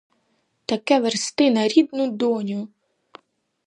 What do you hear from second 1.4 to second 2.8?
на рідну доню!